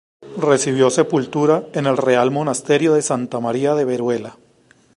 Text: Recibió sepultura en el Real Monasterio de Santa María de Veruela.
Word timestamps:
Recibió 0.41 0.89
sepultura 0.89 1.63
en 1.73 1.85
el 1.85 1.95
Real 1.95 2.31
Monasterio 2.31 2.95
de 2.95 3.03
Santa 3.03 3.39
María 3.39 3.75
de 3.75 3.85
Veruela. 3.85 4.35